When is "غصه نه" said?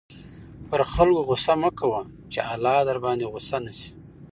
3.33-3.71